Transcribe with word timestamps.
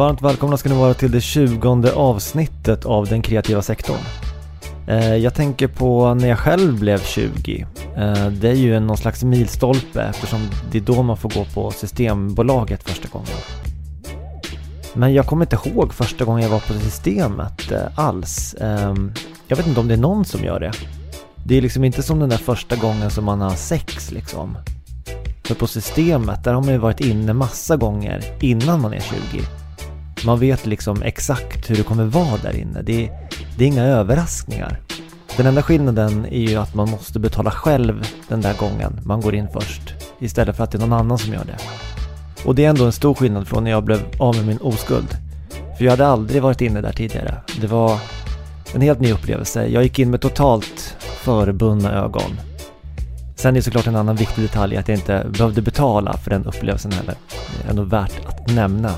Varmt 0.00 0.22
välkomna 0.22 0.56
ska 0.56 0.68
ni 0.68 0.74
vara 0.74 0.94
till 0.94 1.10
det 1.10 1.20
tjugonde 1.20 1.92
avsnittet 1.92 2.84
av 2.84 3.06
den 3.06 3.22
kreativa 3.22 3.62
sektorn. 3.62 4.00
Eh, 4.86 5.16
jag 5.16 5.34
tänker 5.34 5.68
på 5.68 6.14
när 6.14 6.28
jag 6.28 6.38
själv 6.38 6.80
blev 6.80 6.98
20. 6.98 7.66
Eh, 7.96 8.26
det 8.26 8.48
är 8.48 8.54
ju 8.54 8.80
någon 8.80 8.96
slags 8.96 9.24
milstolpe 9.24 10.02
eftersom 10.02 10.40
det 10.72 10.78
är 10.78 10.82
då 10.82 11.02
man 11.02 11.16
får 11.16 11.28
gå 11.28 11.44
på 11.44 11.70
Systembolaget 11.70 12.82
första 12.82 13.08
gången. 13.08 13.28
Men 14.94 15.14
jag 15.14 15.26
kommer 15.26 15.44
inte 15.44 15.68
ihåg 15.68 15.94
första 15.94 16.24
gången 16.24 16.42
jag 16.42 16.50
var 16.50 16.60
på 16.60 16.72
Systemet 16.72 17.72
eh, 17.72 17.82
alls. 17.94 18.54
Ehm, 18.60 19.12
jag 19.48 19.56
vet 19.56 19.66
inte 19.66 19.80
om 19.80 19.88
det 19.88 19.94
är 19.94 19.98
någon 19.98 20.24
som 20.24 20.44
gör 20.44 20.60
det. 20.60 20.72
Det 21.44 21.56
är 21.56 21.62
liksom 21.62 21.84
inte 21.84 22.02
som 22.02 22.18
den 22.18 22.28
där 22.28 22.36
första 22.36 22.76
gången 22.76 23.10
som 23.10 23.24
man 23.24 23.40
har 23.40 23.54
sex 23.54 24.10
liksom. 24.10 24.56
För 25.44 25.54
på 25.54 25.66
Systemet, 25.66 26.44
där 26.44 26.54
har 26.54 26.62
man 26.62 26.72
ju 26.72 26.78
varit 26.78 27.00
inne 27.00 27.32
massa 27.32 27.76
gånger 27.76 28.24
innan 28.40 28.80
man 28.80 28.92
är 28.92 29.00
20. 29.00 29.59
Man 30.26 30.38
vet 30.38 30.66
liksom 30.66 31.02
exakt 31.02 31.70
hur 31.70 31.76
det 31.76 31.82
kommer 31.82 32.04
vara 32.04 32.36
där 32.42 32.56
inne. 32.56 32.82
Det 32.82 33.04
är, 33.04 33.28
det 33.58 33.64
är 33.64 33.68
inga 33.68 33.84
överraskningar. 33.84 34.80
Den 35.36 35.46
enda 35.46 35.62
skillnaden 35.62 36.26
är 36.26 36.40
ju 36.40 36.56
att 36.56 36.74
man 36.74 36.90
måste 36.90 37.18
betala 37.18 37.50
själv 37.50 38.06
den 38.28 38.40
där 38.40 38.54
gången 38.54 39.00
man 39.04 39.20
går 39.20 39.34
in 39.34 39.48
först. 39.52 39.94
Istället 40.18 40.56
för 40.56 40.64
att 40.64 40.70
det 40.70 40.78
är 40.78 40.80
någon 40.80 40.92
annan 40.92 41.18
som 41.18 41.32
gör 41.32 41.44
det. 41.44 41.56
Och 42.44 42.54
det 42.54 42.64
är 42.64 42.70
ändå 42.70 42.84
en 42.84 42.92
stor 42.92 43.14
skillnad 43.14 43.48
från 43.48 43.64
när 43.64 43.70
jag 43.70 43.84
blev 43.84 44.00
av 44.18 44.36
med 44.36 44.46
min 44.46 44.58
oskuld. 44.58 45.16
För 45.78 45.84
jag 45.84 45.90
hade 45.90 46.06
aldrig 46.06 46.42
varit 46.42 46.60
inne 46.60 46.80
där 46.80 46.92
tidigare. 46.92 47.34
Det 47.60 47.66
var 47.66 47.98
en 48.74 48.80
helt 48.80 49.00
ny 49.00 49.12
upplevelse. 49.12 49.66
Jag 49.66 49.82
gick 49.82 49.98
in 49.98 50.10
med 50.10 50.20
totalt 50.20 50.96
förbundna 50.98 51.92
ögon. 51.92 52.40
Sen 53.36 53.54
är 53.54 53.58
det 53.58 53.62
såklart 53.62 53.86
en 53.86 53.96
annan 53.96 54.16
viktig 54.16 54.44
detalj 54.44 54.76
att 54.76 54.88
jag 54.88 54.98
inte 54.98 55.26
behövde 55.38 55.62
betala 55.62 56.12
för 56.12 56.30
den 56.30 56.44
upplevelsen 56.44 56.92
heller. 56.92 57.14
Det 57.28 57.66
är 57.66 57.70
ändå 57.70 57.82
värt 57.82 58.26
att 58.26 58.54
nämna. 58.54 58.94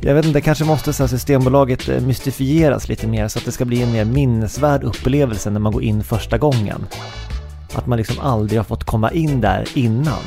Jag 0.00 0.14
vet 0.14 0.24
inte, 0.24 0.40
kanske 0.40 0.64
måste 0.64 0.92
så 0.92 1.08
Systembolaget 1.08 1.88
eh, 1.88 2.00
mystifieras 2.00 2.88
lite 2.88 3.06
mer 3.06 3.28
så 3.28 3.38
att 3.38 3.44
det 3.44 3.52
ska 3.52 3.64
bli 3.64 3.82
en 3.82 3.92
mer 3.92 4.04
minnesvärd 4.04 4.84
upplevelse 4.84 5.50
när 5.50 5.60
man 5.60 5.72
går 5.72 5.82
in 5.82 6.04
första 6.04 6.38
gången. 6.38 6.86
Att 7.74 7.86
man 7.86 7.98
liksom 7.98 8.20
aldrig 8.20 8.58
har 8.58 8.64
fått 8.64 8.84
komma 8.84 9.12
in 9.12 9.40
där 9.40 9.64
innan. 9.74 10.22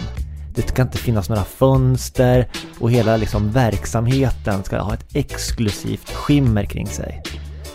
Det 0.55 0.67
ska 0.67 0.81
inte 0.81 0.97
finnas 0.97 1.29
några 1.29 1.43
fönster 1.43 2.47
och 2.79 2.91
hela 2.91 3.17
liksom 3.17 3.51
verksamheten 3.51 4.63
ska 4.63 4.79
ha 4.79 4.93
ett 4.93 5.05
exklusivt 5.15 6.09
skimmer 6.11 6.65
kring 6.65 6.87
sig. 6.87 7.23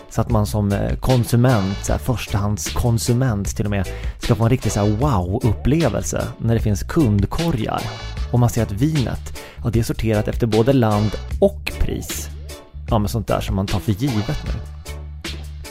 Så 0.09 0.21
att 0.21 0.29
man 0.29 0.45
som 0.45 0.71
eh, 0.71 0.95
konsument, 0.95 1.77
så 1.83 1.91
här, 1.91 1.99
förstahandskonsument 1.99 3.55
till 3.55 3.65
och 3.65 3.71
med, 3.71 3.87
ska 4.19 4.35
få 4.35 4.43
en 4.43 4.49
riktig 4.49 4.71
wow-upplevelse 4.99 6.27
när 6.37 6.53
det 6.53 6.59
finns 6.59 6.83
kundkorgar. 6.83 7.81
Och 8.31 8.39
man 8.39 8.49
ser 8.49 8.63
att 8.63 8.71
vinet, 8.71 9.34
ja 9.65 9.71
det 9.71 9.79
är 9.79 9.83
sorterat 9.83 10.27
efter 10.27 10.47
både 10.47 10.73
land 10.73 11.11
och 11.39 11.71
pris. 11.79 12.29
Ja 12.89 12.99
men 12.99 13.09
sånt 13.09 13.27
där 13.27 13.41
som 13.41 13.55
man 13.55 13.67
tar 13.67 13.79
för 13.79 13.91
givet 13.91 14.43
nu. 14.45 14.51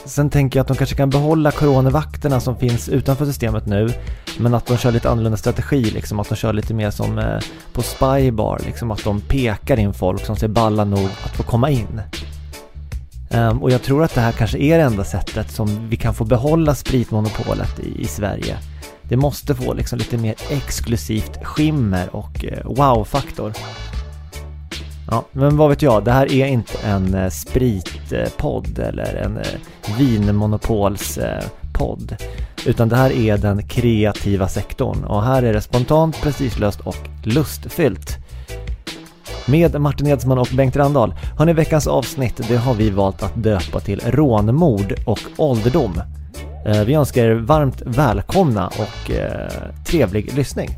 Sen 0.05 0.29
tänker 0.29 0.59
jag 0.59 0.61
att 0.61 0.67
de 0.67 0.77
kanske 0.77 0.95
kan 0.95 1.09
behålla 1.09 1.51
coronavakterna 1.51 2.39
som 2.39 2.57
finns 2.57 2.89
utanför 2.89 3.25
systemet 3.25 3.65
nu, 3.65 3.89
men 4.37 4.53
att 4.53 4.65
de 4.65 4.77
kör 4.77 4.91
lite 4.91 5.09
annorlunda 5.09 5.37
strategi, 5.37 5.83
liksom 5.83 6.19
att 6.19 6.29
de 6.29 6.35
kör 6.35 6.53
lite 6.53 6.73
mer 6.73 6.91
som 6.91 7.17
eh, 7.17 7.39
på 7.73 7.81
Spybar, 7.81 8.61
liksom 8.65 8.91
att 8.91 9.03
de 9.03 9.21
pekar 9.21 9.79
in 9.79 9.93
folk 9.93 10.25
som 10.25 10.35
ser 10.35 10.47
balla 10.47 10.85
nog 10.85 11.09
att 11.23 11.35
få 11.35 11.43
komma 11.43 11.69
in. 11.69 12.01
Um, 13.29 13.63
och 13.63 13.71
jag 13.71 13.83
tror 13.83 14.03
att 14.03 14.15
det 14.15 14.21
här 14.21 14.31
kanske 14.31 14.57
är 14.57 14.77
det 14.77 14.83
enda 14.83 15.03
sättet 15.03 15.51
som 15.51 15.89
vi 15.89 15.97
kan 15.97 16.13
få 16.13 16.25
behålla 16.25 16.75
spritmonopolet 16.75 17.79
i, 17.79 18.01
i 18.01 18.05
Sverige. 18.05 18.57
Det 19.09 19.17
måste 19.17 19.55
få 19.55 19.73
liksom 19.73 19.99
lite 19.99 20.17
mer 20.17 20.35
exklusivt 20.49 21.43
skimmer 21.43 22.15
och 22.15 22.45
eh, 22.45 22.65
wow-faktor. 22.65 23.53
Ja, 25.11 25.25
men 25.31 25.57
vad 25.57 25.69
vet 25.69 25.81
jag, 25.81 26.05
det 26.05 26.11
här 26.11 26.31
är 26.31 26.45
inte 26.45 26.77
en 26.83 27.13
eh, 27.13 27.29
spritpodd 27.29 28.79
eller 28.79 29.15
en 29.15 29.37
eh, 29.37 29.43
vinmonopolspodd. 29.97 32.15
Utan 32.65 32.89
det 32.89 32.95
här 32.95 33.11
är 33.11 33.37
den 33.37 33.67
kreativa 33.67 34.47
sektorn 34.47 35.03
och 35.03 35.23
här 35.23 35.43
är 35.43 35.53
det 35.53 35.61
spontant, 35.61 36.21
prestigelöst 36.21 36.79
och 36.79 36.97
lustfyllt 37.23 38.17
med 39.45 39.81
Martin 39.81 40.07
Edsman 40.07 40.37
och 40.37 40.49
Bengt 40.53 40.75
Randahl. 40.75 41.13
Hörni, 41.37 41.53
veckans 41.53 41.87
avsnitt 41.87 42.41
det 42.47 42.57
har 42.57 42.73
vi 42.73 42.89
valt 42.89 43.23
att 43.23 43.43
döpa 43.43 43.79
till 43.79 44.01
rånmord 44.05 44.93
och 45.05 45.19
ålderdom. 45.37 46.01
Eh, 46.65 46.83
vi 46.83 46.93
önskar 46.93 47.25
er 47.25 47.33
varmt 47.33 47.81
välkomna 47.85 48.67
och 48.67 49.11
eh, 49.11 49.51
trevlig 49.85 50.33
lyssning. 50.33 50.69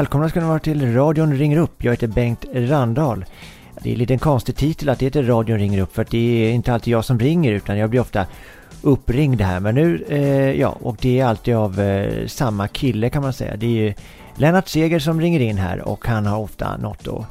Välkomna 0.00 0.28
ska 0.28 0.40
ni 0.40 0.46
vara 0.46 0.58
till 0.58 0.94
radion 0.94 1.34
ringer 1.34 1.58
upp. 1.58 1.84
Jag 1.84 1.92
heter 1.92 2.06
Bengt 2.06 2.44
Randahl. 2.54 3.24
Det 3.82 3.92
är 3.92 4.10
en 4.10 4.18
konstig 4.18 4.56
titel 4.56 4.88
att 4.88 4.98
det 4.98 5.04
heter 5.04 5.22
radion 5.22 5.58
ringer 5.58 5.80
upp 5.80 5.94
för 5.94 6.02
att 6.02 6.10
det 6.10 6.18
är 6.18 6.52
inte 6.52 6.72
alltid 6.74 6.92
jag 6.92 7.04
som 7.04 7.18
ringer 7.18 7.52
utan 7.52 7.78
jag 7.78 7.90
blir 7.90 8.00
ofta 8.00 8.26
uppringd 8.82 9.40
här. 9.40 9.60
Men 9.60 9.74
nu, 9.74 10.04
eh, 10.08 10.60
ja, 10.60 10.76
och 10.82 10.96
det 11.00 11.20
är 11.20 11.24
alltid 11.24 11.54
av 11.54 11.80
eh, 11.80 12.26
samma 12.26 12.68
kille 12.68 13.10
kan 13.10 13.22
man 13.22 13.32
säga. 13.32 13.56
Det 13.56 13.66
är 13.66 13.70
ju 13.70 13.94
Lennart 14.36 14.68
Seger 14.68 14.98
som 14.98 15.20
ringer 15.20 15.40
in 15.40 15.58
här 15.58 15.80
och 15.80 16.06
han 16.06 16.26
har 16.26 16.38
ofta 16.38 16.76
något 16.76 17.08
att 17.08 17.26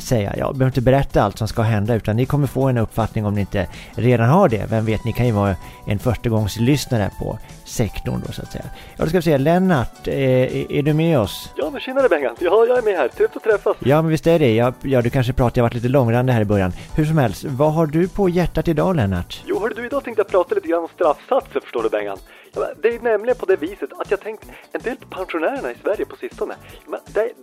säga. 0.00 0.34
Jag 0.36 0.54
behöver 0.54 0.70
inte 0.70 0.80
berätta 0.80 1.22
allt 1.22 1.38
som 1.38 1.48
ska 1.48 1.62
hända 1.62 1.94
utan 1.94 2.16
ni 2.16 2.26
kommer 2.26 2.46
få 2.46 2.68
en 2.68 2.78
uppfattning 2.78 3.26
om 3.26 3.34
ni 3.34 3.40
inte 3.40 3.66
redan 3.94 4.28
har 4.28 4.48
det. 4.48 4.66
Vem 4.70 4.84
vet, 4.84 5.04
ni 5.04 5.12
kan 5.12 5.26
ju 5.26 5.32
vara 5.32 5.56
en 5.86 5.98
förstagångslyssnare 5.98 7.10
på 7.18 7.38
sektorn 7.64 8.22
då 8.26 8.32
så 8.32 8.42
att 8.42 8.52
säga. 8.52 8.64
Ja, 8.96 9.04
då 9.04 9.08
ska 9.08 9.18
vi 9.18 9.22
se, 9.22 9.38
Lennart, 9.38 10.08
eh, 10.08 10.16
är 10.78 10.82
du 10.82 10.92
med 10.92 11.18
oss? 11.18 11.52
Ja, 11.56 11.70
men 11.70 11.80
tjenare 11.80 12.08
Bengan! 12.08 12.36
Ja, 12.40 12.66
jag 12.68 12.78
är 12.78 12.82
med 12.82 12.94
här. 12.94 13.08
Trevligt 13.08 13.36
att 13.36 13.42
träffas. 13.42 13.76
Ja, 13.80 14.02
men 14.02 14.10
visst 14.10 14.26
är 14.26 14.38
det. 14.38 14.54
Ja, 14.54 14.72
ja, 14.82 15.02
du 15.02 15.10
kanske 15.10 15.32
pratar, 15.32 15.58
jag 15.58 15.64
varit 15.64 15.74
lite 15.74 15.88
långrandig 15.88 16.32
här 16.32 16.40
i 16.40 16.44
början. 16.44 16.72
Hur 16.96 17.04
som 17.04 17.18
helst, 17.18 17.44
vad 17.44 17.72
har 17.72 17.86
du 17.86 18.08
på 18.08 18.28
hjärtat 18.28 18.68
idag 18.68 18.96
Lennart? 18.96 19.42
Jo, 19.46 19.60
hörru 19.60 19.74
du, 19.74 19.86
idag 19.86 20.04
tänkte 20.04 20.20
jag 20.20 20.28
prata 20.28 20.54
lite 20.54 20.68
grann 20.68 20.82
om 20.82 20.88
straffsatser 20.94 21.60
förstår 21.60 21.82
du 21.82 21.88
Bengan. 21.88 22.18
Det 22.82 22.88
är 22.88 23.00
nämligen 23.00 23.36
på 23.36 23.46
det 23.46 23.56
viset 23.56 23.90
att 23.98 24.10
jag 24.10 24.20
tänkt 24.20 24.44
en 24.72 24.80
del 24.80 24.96
på 24.96 25.06
pensionärerna 25.06 25.70
i 25.70 25.74
Sverige 25.82 26.04
på 26.04 26.16
sistone. 26.16 26.54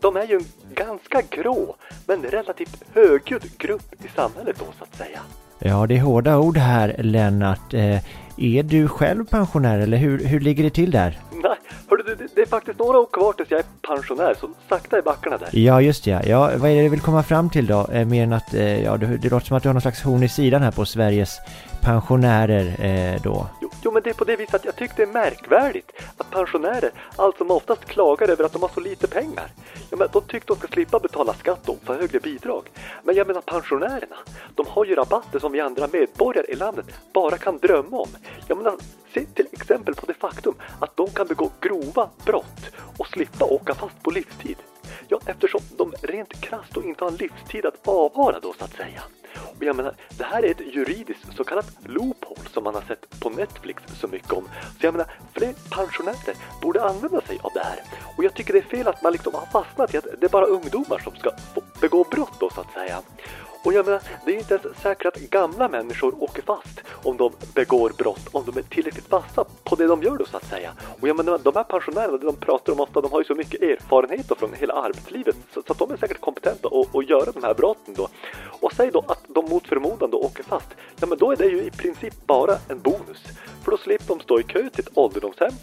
De 0.02 0.18
är 0.18 0.28
ju 0.28 0.36
en 0.36 0.46
ganska 0.74 1.22
grå 1.30 1.76
men 2.08 2.24
relativt 2.24 2.84
högljudd 2.94 3.58
grupp 3.58 4.06
i 4.06 4.08
samhället 4.16 4.56
då 4.60 4.66
så 4.78 4.84
att 4.84 4.96
säga. 4.96 5.20
Ja, 5.60 5.86
det 5.88 5.96
är 5.96 6.02
hårda 6.02 6.38
ord 6.38 6.58
här 6.58 6.96
Lennart. 7.00 7.74
Eh, 7.74 8.00
är 8.38 8.64
du 8.64 8.88
själv 8.88 9.26
pensionär 9.26 9.80
eller 9.80 9.98
hur, 9.98 10.26
hur 10.26 10.40
ligger 10.40 10.64
det 10.64 10.70
till 10.70 10.92
där? 10.92 11.20
Nej, 11.32 11.56
hörru 11.90 12.04
du, 12.04 12.28
det 12.36 12.42
är 12.42 12.46
faktiskt 12.46 12.80
några 12.80 13.00
år 13.00 13.08
kvar 13.12 13.34
tills 13.34 13.52
jag 13.52 13.60
är 13.60 13.66
pensionär, 13.82 14.36
så 14.40 14.50
sakta 14.70 15.00
i 15.00 15.02
backarna 15.02 15.38
där. 15.38 15.50
Ja, 15.52 15.82
just 15.82 16.04
det. 16.04 16.24
Ja, 16.26 16.52
vad 16.58 16.72
är 16.72 16.76
det 16.76 16.82
du 16.82 16.90
vill 16.90 17.02
komma 17.02 17.24
fram 17.24 17.50
till 17.50 17.68
då? 17.68 17.88
Eh, 17.92 18.06
mer 18.06 18.24
än 18.24 18.34
att, 18.34 18.54
eh, 18.54 18.84
ja, 18.84 18.98
det, 18.98 19.18
det 19.18 19.30
låter 19.30 19.48
som 19.48 19.58
att 19.58 19.64
du 19.64 19.70
har 19.70 19.74
någon 19.74 19.82
slags 19.82 20.04
horn 20.04 20.24
i 20.24 20.30
sidan 20.30 20.62
här 20.62 20.72
på 20.72 20.86
Sveriges 20.86 21.40
pensionärer 21.82 22.86
eh, 22.86 23.22
då. 23.22 23.48
Jo, 23.84 23.92
men 23.92 24.04
det 24.04 24.10
är 24.10 24.14
på 24.14 24.24
det 24.24 24.36
viset 24.36 24.56
att 24.56 24.66
jag 24.66 24.76
tycker 24.76 24.96
det 24.96 25.04
är 25.04 25.08
märkvärdigt 25.08 25.92
att 26.18 26.32
pensionärer, 26.32 26.92
allt 27.16 27.38
som 27.38 27.52
oftast 27.52 27.86
klagar 27.86 28.30
över 28.30 28.44
att 28.44 28.54
de 28.54 28.62
har 28.62 28.70
så 28.70 28.80
lite 28.80 29.08
pengar. 29.08 29.52
Ja, 29.90 29.98
men 29.98 30.08
de 30.14 30.22
tycker 30.22 30.48
de 30.48 30.58
ska 30.58 30.68
slippa 30.68 31.00
betala 31.00 31.34
skatt 31.34 31.70
och 31.70 31.78
få 31.84 31.94
högre 31.94 32.20
bidrag. 32.20 32.70
Men 33.04 33.16
jag 33.16 33.28
menar 33.28 33.42
pensionärerna, 33.42 34.16
de 34.56 34.68
har 34.68 34.86
ju 34.86 34.96
rabatter 34.96 35.40
som 35.40 35.52
vi 35.52 35.60
andra 35.60 35.88
medborgare 35.88 36.46
i 36.50 36.56
landet 36.56 36.86
bara 37.14 37.38
kan 37.38 37.58
drömma 37.58 37.98
om. 37.98 38.10
Jag 38.48 38.58
menar, 38.58 38.76
se 39.14 39.26
till 39.26 39.48
exempel 39.52 39.96
på 39.96 40.06
det 40.06 40.14
faktum 40.14 40.56
att 40.80 40.98
de 40.98 41.10
kan 41.10 41.28
begå 41.28 41.52
grova 41.60 42.10
brott 42.26 42.62
och 42.98 43.08
slippa 43.08 43.46
åka 43.46 43.76
fast 43.76 44.04
på 44.04 44.12
livstid. 44.12 44.58
Ja, 45.08 45.20
eftersom 45.26 45.62
de 45.78 45.94
rent 46.02 46.42
krasst 46.42 46.78
och 46.78 46.84
inte 46.84 47.04
har 47.04 47.12
en 47.12 47.18
livstid 47.18 47.66
att 47.66 47.88
avvara 47.88 48.40
då 48.40 48.54
så 48.60 48.66
att 48.66 48.74
säga. 48.74 49.02
Och 49.36 49.64
jag 49.64 49.76
menar, 49.76 49.96
det 50.18 50.24
här 50.24 50.44
är 50.44 50.52
ett 50.52 50.76
juridiskt 50.76 51.36
så 51.38 51.44
kallat 51.44 51.78
loophole 51.86 52.50
som 52.54 52.64
man 52.64 52.76
har 52.76 52.82
sett 52.82 53.20
på 53.20 53.30
Netflix 53.30 53.84
så 54.02 54.08
mycket 54.08 54.34
om. 54.34 54.44
Så 54.80 54.86
jag 54.86 54.94
menar, 54.94 55.08
fler 55.34 55.54
pensionärer 55.70 56.36
borde 56.62 56.84
använda 56.84 57.22
sig 57.22 57.40
av 57.42 57.52
det 57.54 57.64
här. 57.64 57.80
Och 58.18 58.24
jag 58.24 58.34
tycker 58.34 58.54
det 58.54 58.60
är 58.60 58.64
fel 58.64 58.88
att 58.88 59.04
man 59.04 59.12
liksom 59.12 59.34
har 59.34 59.46
fastnat 59.46 59.94
i 59.94 59.98
att 59.98 60.08
det 60.20 60.26
är 60.26 60.30
bara 60.30 60.46
ungdomar 60.46 61.00
som 61.00 61.16
ska 61.16 61.32
få 61.54 61.62
begå 61.82 62.04
brott 62.04 62.40
då 62.40 62.50
så 62.50 62.62
att 62.62 62.74
säga. 62.74 63.02
Och 63.64 63.74
jag 63.74 63.86
menar, 63.86 64.02
det 64.26 64.36
är 64.36 64.38
inte 64.38 64.54
ens 64.54 64.78
säkert 64.82 65.06
att 65.06 65.22
gamla 65.22 65.68
människor 65.68 66.24
åker 66.24 66.42
fast 66.42 66.82
om 67.04 67.18
de 67.18 67.32
begår 67.56 67.90
brott, 67.98 68.28
om 68.32 68.44
de 68.46 68.58
är 68.58 68.62
tillräckligt 68.62 69.12
vassa 69.12 69.46
på 69.64 69.76
det 69.76 69.88
de 69.88 70.04
gör 70.04 70.18
då 70.18 70.26
så 70.26 70.38
att 70.38 70.46
säga. 70.46 70.74
Och 71.02 71.08
jag 71.08 71.18
menar, 71.18 71.38
de 71.38 71.56
här 71.56 71.64
pensionärerna, 71.64 72.18
det 72.18 72.26
de 72.26 72.36
pratar 72.36 72.74
om 72.74 72.80
ofta, 72.80 73.02
de 73.02 73.12
har 73.12 73.20
ju 73.20 73.26
så 73.26 73.36
mycket 73.36 73.62
erfarenhet 73.62 74.38
från 74.38 74.54
hela 74.54 74.74
arbetslivet 74.74 75.36
så, 75.54 75.62
så 75.68 75.72
att 75.72 75.80
de 75.80 75.92
är 75.92 75.98
säkert 75.98 76.22
kompetenta 76.22 76.68
att, 76.68 76.96
att 76.96 77.10
göra 77.10 77.32
de 77.32 77.44
här 77.44 77.54
brotten 77.54 77.94
då. 77.98 78.08
Och 78.60 78.74
säg 78.74 78.92
då 78.92 79.00
att 79.08 79.24
de 79.28 79.46
mot 79.46 79.68
förmodan 79.68 80.12
då 80.12 80.18
åker 80.18 80.44
fast, 80.44 80.70
ja 81.00 81.08
men 81.08 81.18
då 81.18 81.32
är 81.32 81.36
det 81.36 81.46
ju 81.46 81.64
i 81.64 81.72
princip 81.72 82.28
bara 82.28 82.58
en 82.68 82.80
bonus. 82.82 83.24
För 83.64 83.72
då 83.72 83.78
slipper 83.78 84.08
de 84.08 84.20
stå 84.20 84.40
i 84.40 84.44
kö 84.44 84.70
till 84.70 84.86
ett 84.88 84.98
ålderdomshem 84.98 85.54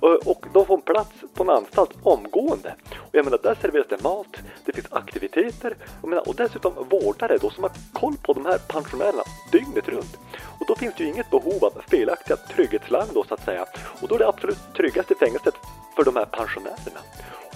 och 0.00 0.44
de 0.52 0.66
får 0.66 0.74
en 0.74 0.80
plats 0.80 1.10
på 1.34 1.42
en 1.42 1.50
anstalt 1.50 1.90
omgående. 2.02 2.74
Och 2.94 3.14
jag 3.14 3.24
menar, 3.24 3.38
där 3.42 3.54
serveras 3.62 3.86
det 3.88 4.02
mat, 4.02 4.36
det 4.64 4.72
finns 4.72 4.86
aktiviteter 4.90 5.76
och, 6.02 6.08
menar, 6.08 6.28
och 6.28 6.34
dessutom 6.34 6.72
vårdare 6.90 7.38
då 7.38 7.45
som 7.50 7.62
har 7.62 7.72
koll 7.92 8.16
på 8.22 8.32
de 8.32 8.46
här 8.46 8.58
pensionärerna 8.58 9.22
dygnet 9.52 9.88
runt. 9.88 10.16
Och 10.58 10.66
då 10.68 10.74
finns 10.74 10.94
det 10.96 11.04
ju 11.04 11.10
inget 11.10 11.30
behov 11.30 11.64
av 11.64 11.72
felaktiga 11.88 12.36
trygghetslarm 12.36 13.08
då 13.14 13.24
så 13.24 13.34
att 13.34 13.44
säga. 13.44 13.64
Och 14.00 14.08
då 14.08 14.14
är 14.14 14.18
det 14.18 14.28
absolut 14.28 14.58
tryggaste 14.76 15.14
fängelset 15.14 15.54
för 15.96 16.04
de 16.04 16.16
här 16.16 16.24
pensionärerna. 16.24 17.00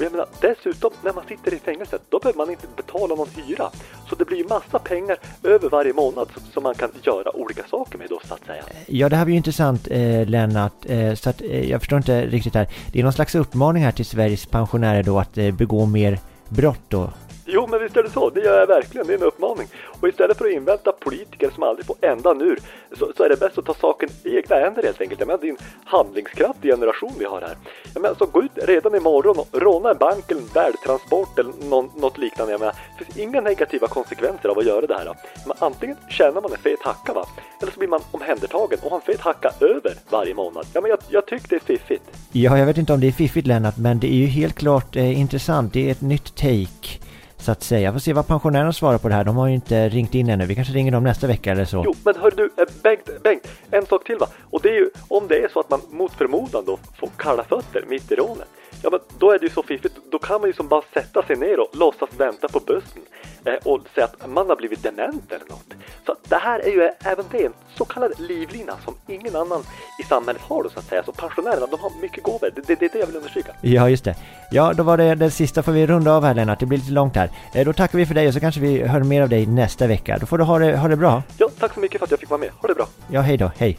Och 0.01 0.07
jag 0.07 0.13
menar, 0.13 0.27
dessutom 0.41 0.91
när 1.05 1.13
man 1.13 1.25
sitter 1.29 1.55
i 1.55 1.59
fängelset, 1.59 2.03
då 2.09 2.19
behöver 2.19 2.39
man 2.39 2.51
inte 2.51 2.67
betala 2.77 3.15
någon 3.15 3.29
hyra. 3.29 3.71
Så 4.09 4.15
det 4.15 4.25
blir 4.25 4.39
ju 4.39 4.49
massa 4.49 4.79
pengar 4.79 5.17
över 5.43 5.69
varje 5.69 5.93
månad 5.93 6.29
som 6.53 6.63
man 6.63 6.75
kan 6.75 6.91
göra 7.03 7.37
olika 7.37 7.63
saker 7.71 7.99
med 7.99 8.07
då 8.11 8.21
så 8.29 8.35
att 8.35 8.47
säga. 8.47 8.63
Ja, 8.87 9.09
det 9.09 9.17
här 9.17 9.25
var 9.25 9.31
ju 9.31 9.37
intressant 9.37 9.89
eh, 9.91 10.27
Lennart. 10.27 10.73
Eh, 10.87 11.15
så 11.15 11.31
att, 11.31 11.43
eh, 11.43 11.71
jag 11.71 11.81
förstår 11.81 11.97
inte 11.97 12.27
riktigt 12.27 12.55
här. 12.55 12.69
Det 12.93 12.99
är 12.99 13.03
någon 13.03 13.13
slags 13.13 13.35
uppmaning 13.35 13.85
här 13.85 13.93
till 13.93 14.07
Sveriges 14.07 14.47
pensionärer 14.47 15.03
då 15.03 15.19
att 15.19 15.39
eh, 15.39 15.51
begå 15.51 15.87
mer 15.87 16.19
brott 16.49 16.81
då 16.89 17.11
Jo, 17.53 17.67
men 17.67 17.81
visst 17.81 17.97
är 17.97 18.03
det 18.03 18.11
så. 18.11 18.31
Det 18.31 18.41
gör 18.41 18.61
jag 18.61 18.67
verkligen. 18.67 19.07
Det 19.07 19.13
är 19.13 19.19
en 19.19 19.23
uppmaning. 19.23 19.69
Och 20.01 20.09
istället 20.09 20.39
för 20.39 20.45
att 20.45 20.53
invänta 20.53 20.93
politiker 20.93 21.51
som 21.51 21.63
aldrig 21.63 21.87
får 21.87 21.97
ändan 22.01 22.41
ur 22.41 22.59
så, 22.99 23.13
så 23.17 23.25
är 23.25 23.29
det 23.29 23.41
bäst 23.41 23.59
att 23.59 23.65
ta 23.65 23.75
saken 23.75 24.09
i 24.25 24.37
egna 24.37 24.57
händer 24.57 24.83
helt 24.83 25.01
enkelt. 25.01 25.21
Jag 25.21 25.27
menar, 25.27 25.41
det 25.41 25.49
är 25.49 25.51
en 25.51 25.57
handlingskraftig 25.85 26.71
generation 26.71 27.13
vi 27.19 27.25
har 27.25 27.41
här. 27.41 27.57
Jag 27.95 28.03
menar, 28.03 28.15
så 28.19 28.27
gå 28.27 28.43
ut 28.43 28.51
redan 28.55 28.95
imorgon 28.95 29.39
och 29.39 29.49
råna 29.53 29.91
en 29.91 29.97
bank 29.99 30.31
eller 30.31 30.41
en 30.41 30.49
värdtransport 30.55 31.39
eller 31.39 31.53
någon, 31.69 31.91
något 31.97 32.19
liknande. 32.19 32.53
Jag 32.53 32.61
menar, 32.61 32.75
det 32.99 33.05
finns 33.05 33.19
inga 33.19 33.41
negativa 33.41 33.87
konsekvenser 33.87 34.49
av 34.49 34.59
att 34.59 34.67
göra 34.67 34.87
det 34.87 34.95
här. 34.95 35.15
Men 35.47 35.57
antingen 35.59 35.97
tjänar 36.09 36.41
man 36.41 36.53
en 36.53 36.59
fet 36.59 36.83
hacka 36.83 37.13
va? 37.13 37.27
Eller 37.63 37.73
så 37.73 37.79
blir 37.79 37.89
man 37.89 38.01
omhändertagen 38.11 38.79
och 38.83 38.91
har 38.91 38.97
en 38.97 39.03
fet 39.03 39.21
hacka 39.21 39.51
över 39.61 39.95
varje 40.11 40.35
månad. 40.35 40.67
Ja, 40.73 40.81
men 40.81 40.91
jag, 40.91 40.99
jag 41.09 41.27
tycker 41.27 41.49
det 41.49 41.57
är 41.57 41.61
fiffigt. 41.61 42.03
Ja, 42.33 42.59
jag 42.59 42.67
vet 42.67 42.79
inte 42.79 42.93
om 42.93 43.01
det 43.01 43.09
är 43.09 43.13
fiffigt 43.13 43.47
Lennart, 43.47 43.77
men 43.77 43.99
det 43.99 44.07
är 44.07 44.17
ju 44.17 44.27
helt 44.27 44.55
klart 44.55 44.97
eh, 44.97 45.21
intressant. 45.21 45.73
Det 45.73 45.89
är 45.89 45.93
ett 45.93 46.01
nytt 46.01 46.37
take 46.37 46.80
så 47.43 47.53
att 47.53 47.63
säga. 47.63 47.93
Får 47.93 47.99
se 47.99 48.13
vad 48.13 48.27
pensionärerna 48.27 48.73
svarar 48.73 48.99
på 48.99 49.09
det 49.09 49.15
här. 49.15 49.25
De 49.25 49.37
har 49.37 49.49
ju 49.49 49.55
inte 49.55 49.89
ringt 49.89 50.15
in 50.15 50.29
ännu. 50.29 50.47
Vi 50.47 50.55
kanske 50.55 50.73
ringer 50.75 50.93
dem 50.93 51.05
nästa 51.05 51.27
vecka 51.27 51.53
eller 51.53 51.65
så. 51.65 51.83
Jo, 51.87 51.95
men 52.05 52.15
hör 52.17 52.31
du, 52.37 52.45
eh, 52.45 52.65
Bengt, 52.83 53.23
Bengt, 53.23 53.49
en 53.71 53.87
sak 53.87 54.05
till 54.05 54.17
va. 54.19 54.27
Och 54.51 54.61
det 54.63 54.69
är 54.69 54.75
ju 54.75 54.91
om 55.09 55.29
det 55.29 55.39
är 55.39 55.49
så 55.49 55.61
att 55.61 55.71
man 55.71 55.81
mot 55.91 56.13
förmodan 56.13 56.65
då 56.67 56.79
får 57.01 57.09
kalla 57.17 57.45
fötter 57.45 57.85
mitt 57.89 58.13
i 58.13 58.15
rånet. 58.15 58.49
Ja, 58.83 58.91
men 58.91 59.01
då 59.19 59.31
är 59.31 59.39
det 59.39 59.45
ju 59.47 59.51
så 59.51 59.63
fiffigt. 59.63 59.95
Då 60.11 60.19
kan 60.19 60.41
man 60.41 60.51
ju 60.51 60.55
som 60.55 60.69
bara 60.69 60.83
sätta 60.95 61.23
sig 61.23 61.37
ner 61.37 61.61
och 61.61 61.69
låtsas 61.77 62.09
vänta 62.17 62.49
på 62.49 62.61
bussen 62.61 63.03
eh, 63.45 63.55
och 63.65 63.81
säga 63.95 64.05
att 64.05 64.31
man 64.31 64.49
har 64.49 64.57
blivit 64.57 64.83
dement 64.83 65.33
eller 65.33 65.49
något. 65.49 65.75
Så 66.07 66.17
det 66.29 66.37
här 66.37 66.59
är 66.59 66.71
ju 66.71 66.91
även 67.05 67.25
det 67.31 67.45
en 67.47 67.53
så 67.77 67.85
kallad 67.85 68.13
livlina 68.19 68.77
som 68.85 68.95
ingen 69.09 69.37
annan 69.37 69.63
i 69.99 70.03
samhället 70.03 70.43
har 70.43 70.63
då 70.63 70.71
så 70.71 70.79
att 70.79 70.85
säga. 70.89 71.03
Så 71.03 71.13
pensionärerna, 71.13 71.67
de 71.67 71.81
har 71.81 71.93
mycket 72.03 72.23
gåvor. 72.23 72.51
Det, 72.55 72.67
det, 72.67 72.75
det 72.81 72.85
är 72.85 72.91
det 72.93 72.99
jag 72.99 73.07
vill 73.07 73.17
understryka. 73.17 73.53
Ja, 73.61 73.89
just 73.89 74.05
det. 74.05 74.17
Ja, 74.51 74.73
då 74.73 74.83
var 74.83 74.97
det 74.97 75.15
det 75.15 75.31
sista. 75.31 75.63
Får 75.63 75.73
vi 75.73 75.87
runda 75.87 76.13
av 76.13 76.25
här 76.25 76.35
Lennart. 76.35 76.61
Det 76.61 76.67
blir 76.67 76.79
lite 76.79 76.93
långt 76.93 77.17
här. 77.17 77.31
Eh, 77.55 77.65
då 77.65 77.73
tackar 77.73 77.99
vi 77.99 78.07
för 78.07 78.15
dig 78.15 78.29
och 78.29 78.35
så 78.35 78.41
kanske 78.41 78.61
vi 78.61 78.83
hör 78.83 79.01
mer 79.01 79.23
av 79.23 79.29
dig 79.29 79.47
nästa 79.47 79.87
vecka. 79.87 80.19
Då 80.21 80.27
får 80.27 80.39
du 80.39 80.45
ha 80.45 80.59
det, 80.59 80.77
ha 80.77 80.89
det 80.89 80.97
bra. 80.97 81.23
Ja, 81.39 81.49
tack 81.59 81.75
så 81.75 81.81
mycket 81.81 81.99
för 81.99 82.05
att 82.05 82.11
jag 82.11 82.21
fick 82.21 82.31
vara 82.31 82.41
med. 82.41 82.51
Ha 82.59 82.69
det 82.69 82.75
bra. 82.75 82.87
Ja, 83.09 83.21
hej 83.21 83.37
då. 83.37 83.51
Hej. 83.59 83.79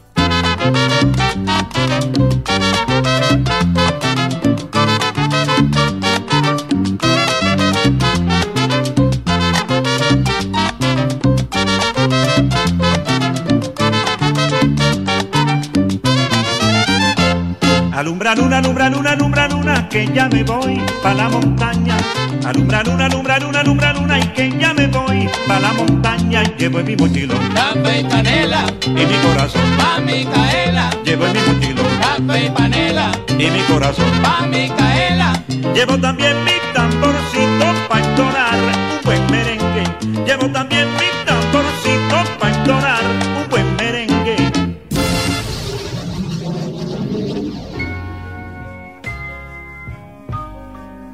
Alumbra 18.02 18.34
luna, 18.34 18.58
alumbra 18.58 18.90
luna, 18.90 19.10
alumbra 19.12 19.46
luna, 19.46 19.88
que 19.88 20.08
ya 20.08 20.28
me 20.28 20.42
voy 20.42 20.82
pa' 21.04 21.14
la 21.14 21.28
montaña. 21.28 21.96
Alumbra 22.44 22.82
luna, 22.82 23.06
alumbra 23.06 23.38
luna, 23.38 23.60
alumbra 23.60 23.92
luna, 23.92 24.18
y 24.18 24.26
que 24.34 24.50
ya 24.58 24.74
me 24.74 24.88
voy 24.88 25.30
pa' 25.46 25.60
la 25.60 25.72
montaña. 25.72 26.42
Llevo 26.58 26.80
en 26.80 26.86
mi 26.86 26.96
mochilón 26.96 27.38
café 27.54 28.00
y 28.00 28.02
panela, 28.02 28.64
y 28.86 29.06
mi 29.06 29.16
corazón. 29.22 29.62
pa' 29.78 30.00
Micaela, 30.00 30.90
Llevo 31.04 31.26
en 31.26 31.32
mi 31.32 31.38
mochilón 31.46 31.86
café 32.00 32.46
y 32.46 32.50
panela, 32.50 33.12
y 33.28 33.50
mi 33.52 33.60
corazón. 33.70 34.10
pa' 34.20 34.46
Micaela, 34.48 35.40
Llevo 35.72 35.96
también 35.96 36.42
mi 36.44 36.58
tamborcito 36.74 37.66
pa' 37.88 38.00
entonar 38.00 38.54
un 38.56 39.04
buen 39.04 39.30
merengue. 39.30 39.84
Llevo 40.26 40.48
también 40.48 40.88
mi 40.94 41.06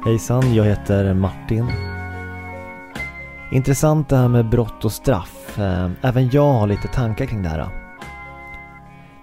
Hejsan, 0.09 0.55
jag 0.55 0.65
heter 0.65 1.13
Martin. 1.13 1.71
Intressant 3.51 4.09
det 4.09 4.17
här 4.17 4.27
med 4.27 4.49
brott 4.49 4.85
och 4.85 4.91
straff. 4.91 5.59
Eh, 5.59 5.89
även 6.01 6.29
jag 6.29 6.53
har 6.53 6.67
lite 6.67 6.87
tankar 6.87 7.25
kring 7.25 7.43
det 7.43 7.49
här. 7.49 7.67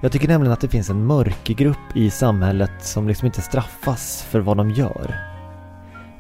Jag 0.01 0.13
tycker 0.13 0.29
nämligen 0.29 0.53
att 0.53 0.61
det 0.61 0.69
finns 0.69 0.91
en 0.91 1.07
mörkergrupp 1.07 1.97
i 1.97 2.11
samhället 2.11 2.71
som 2.79 3.09
liksom 3.09 3.27
inte 3.27 3.43
straffas 3.43 4.23
för 4.31 4.41
vad 4.41 4.57
de 4.57 4.71
gör. 4.71 5.15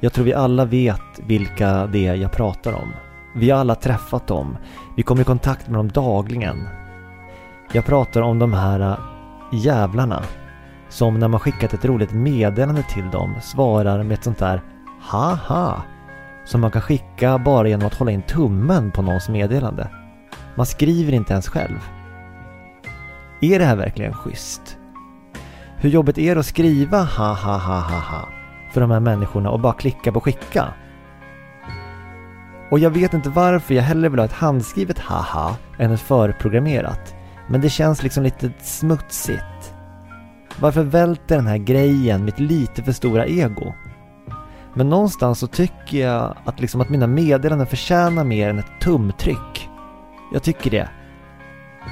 Jag 0.00 0.12
tror 0.12 0.24
vi 0.24 0.34
alla 0.34 0.64
vet 0.64 1.20
vilka 1.26 1.86
det 1.86 2.06
är 2.06 2.14
jag 2.14 2.32
pratar 2.32 2.72
om. 2.72 2.92
Vi 3.34 3.50
har 3.50 3.60
alla 3.60 3.74
träffat 3.74 4.26
dem. 4.26 4.56
Vi 4.96 5.02
kommer 5.02 5.22
i 5.22 5.24
kontakt 5.24 5.68
med 5.68 5.78
dem 5.78 5.88
dagligen. 5.88 6.68
Jag 7.72 7.86
pratar 7.86 8.22
om 8.22 8.38
de 8.38 8.52
här 8.52 8.80
eh, 8.80 8.98
jävlarna 9.52 10.22
som 10.96 11.18
när 11.18 11.28
man 11.28 11.40
skickat 11.40 11.74
ett 11.74 11.84
roligt 11.84 12.12
meddelande 12.12 12.82
till 12.82 13.10
dem 13.10 13.34
svarar 13.42 14.02
med 14.02 14.14
ett 14.14 14.24
sånt 14.24 14.38
där 14.38 14.62
haha 15.00 15.82
som 16.44 16.60
man 16.60 16.70
kan 16.70 16.82
skicka 16.82 17.38
bara 17.38 17.68
genom 17.68 17.86
att 17.86 17.94
hålla 17.94 18.10
in 18.10 18.22
tummen 18.22 18.90
på 18.90 19.02
någons 19.02 19.28
meddelande. 19.28 19.90
Man 20.54 20.66
skriver 20.66 21.12
inte 21.12 21.32
ens 21.32 21.48
själv. 21.48 21.78
Är 23.40 23.58
det 23.58 23.64
här 23.64 23.76
verkligen 23.76 24.12
schysst? 24.12 24.78
Hur 25.76 25.90
jobbigt 25.90 26.18
är 26.18 26.34
det 26.34 26.40
att 26.40 26.46
skriva 26.46 27.02
ha 27.02 27.34
ha 27.34 27.58
ha 27.58 27.78
ha 27.78 27.98
ha 27.98 28.28
för 28.72 28.80
de 28.80 28.90
här 28.90 29.00
människorna 29.00 29.50
och 29.50 29.60
bara 29.60 29.72
klicka 29.72 30.12
på 30.12 30.20
skicka? 30.20 30.64
Och 32.70 32.78
jag 32.78 32.90
vet 32.90 33.14
inte 33.14 33.30
varför 33.30 33.74
jag 33.74 33.82
hellre 33.82 34.08
vill 34.08 34.18
ha 34.18 34.26
ett 34.26 34.32
handskrivet 34.32 34.98
haha 34.98 35.56
än 35.78 35.92
ett 35.92 36.00
förprogrammerat. 36.00 37.14
Men 37.48 37.60
det 37.60 37.68
känns 37.68 38.02
liksom 38.02 38.22
lite 38.22 38.52
smutsigt. 38.60 39.75
Varför 40.60 40.82
välter 40.82 41.36
den 41.36 41.46
här 41.46 41.58
grejen 41.58 42.24
mitt 42.24 42.38
lite 42.38 42.82
för 42.82 42.92
stora 42.92 43.26
ego? 43.26 43.74
Men 44.74 44.88
någonstans 44.88 45.38
så 45.38 45.46
tycker 45.46 45.98
jag 45.98 46.36
att 46.44 46.60
liksom 46.60 46.80
att 46.80 46.88
mina 46.88 47.06
meddelanden 47.06 47.66
förtjänar 47.66 48.24
mer 48.24 48.50
än 48.50 48.58
ett 48.58 48.80
tumtryck. 48.80 49.68
Jag 50.32 50.42
tycker 50.42 50.70
det. 50.70 50.88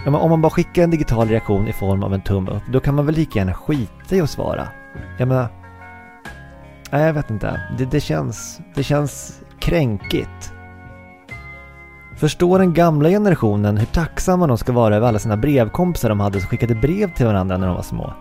Ja, 0.04 0.10
men 0.10 0.20
om 0.20 0.30
man 0.30 0.42
bara 0.42 0.50
skickar 0.50 0.82
en 0.82 0.90
digital 0.90 1.28
reaktion 1.28 1.68
i 1.68 1.72
form 1.72 2.02
av 2.02 2.14
en 2.14 2.22
tumme 2.22 2.50
upp, 2.50 2.62
då 2.72 2.80
kan 2.80 2.94
man 2.94 3.06
väl 3.06 3.14
lika 3.14 3.38
gärna 3.38 3.54
skita 3.54 4.16
i 4.16 4.20
att 4.20 4.30
svara. 4.30 4.68
Jag 5.18 5.28
menar... 5.28 5.46
Nej, 6.90 7.06
jag 7.06 7.14
vet 7.14 7.30
inte. 7.30 7.60
Det, 7.78 7.84
det, 7.84 8.00
känns, 8.00 8.60
det 8.74 8.82
känns 8.82 9.40
kränkigt. 9.58 10.52
Förstår 12.16 12.58
den 12.58 12.74
gamla 12.74 13.08
generationen 13.08 13.76
hur 13.76 13.86
tacksamma 13.86 14.46
de 14.46 14.58
ska 14.58 14.72
vara 14.72 14.96
över 14.96 15.08
alla 15.08 15.18
sina 15.18 15.36
brevkompisar 15.36 16.08
de 16.08 16.20
hade 16.20 16.40
som 16.40 16.48
skickade 16.48 16.74
brev 16.74 17.14
till 17.14 17.26
varandra 17.26 17.56
när 17.56 17.66
de 17.66 17.76
var 17.76 17.82
små? 17.82 18.14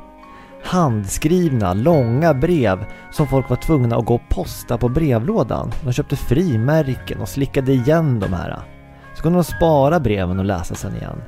Handskrivna, 0.64 1.74
långa 1.74 2.34
brev 2.34 2.86
som 3.12 3.28
folk 3.28 3.50
var 3.50 3.58
tvungna 3.58 3.96
att 3.96 4.06
gå 4.06 4.16
och 4.16 4.30
posta 4.30 4.78
på 4.78 4.90
brevlådan. 4.90 5.72
De 5.84 5.94
köpte 5.94 6.16
frimärken 6.16 7.22
och 7.22 7.30
slickade 7.30 7.72
igen 7.72 8.20
de 8.20 8.34
här. 8.34 8.60
Så 9.16 9.22
kunde 9.22 9.38
de 9.38 9.44
spara 9.44 10.00
breven 10.00 10.40
och 10.40 10.46
läsa 10.46 10.76
sen 10.76 10.96
igen. 10.96 11.22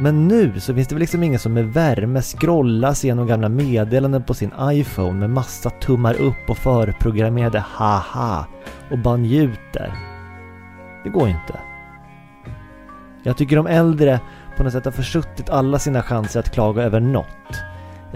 Men 0.00 0.28
nu 0.28 0.60
så 0.60 0.74
finns 0.74 0.88
det 0.88 0.94
väl 0.94 1.00
liksom 1.00 1.22
ingen 1.22 1.38
som 1.38 1.52
med 1.52 1.72
värme 1.72 2.22
scrollar 2.22 2.92
sig 2.92 3.08
igenom 3.08 3.26
gamla 3.26 3.48
meddelanden 3.48 4.22
på 4.22 4.34
sin 4.34 4.50
iPhone 4.60 5.12
med 5.12 5.30
massa 5.30 5.70
tummar 5.70 6.14
upp 6.14 6.50
och 6.50 6.56
förprogrammerade 6.56 7.64
haha 7.66 8.46
och 8.90 8.98
bara 8.98 9.16
njuter. 9.16 9.94
Det 11.04 11.10
går 11.10 11.28
inte. 11.28 11.60
Jag 13.22 13.36
tycker 13.36 13.56
de 13.56 13.66
äldre 13.66 14.20
på 14.56 14.62
något 14.62 14.72
sätt 14.72 14.84
har 14.84 14.92
försuttit 14.92 15.50
alla 15.50 15.78
sina 15.78 16.02
chanser 16.02 16.40
att 16.40 16.52
klaga 16.52 16.82
över 16.82 17.00
något. 17.00 17.62